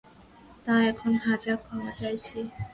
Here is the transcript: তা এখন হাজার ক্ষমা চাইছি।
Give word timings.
তা 0.65 0.73
এখন 0.91 1.11
হাজার 1.25 1.55
ক্ষমা 1.63 1.91
চাইছি। 1.99 2.37